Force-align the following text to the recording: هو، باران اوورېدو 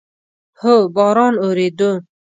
هو، 0.61 0.75
باران 0.95 1.33
اوورېدو 1.43 1.91